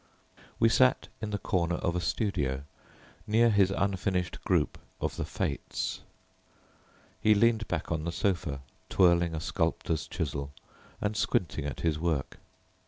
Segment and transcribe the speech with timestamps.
[0.59, 2.63] We sat in the corner of a studio
[3.27, 6.01] near his unfinished group of the "Fates."
[7.21, 10.53] He leaned back on the sofa, twirling a sculptor's chisel
[11.01, 12.39] and squinting at his work.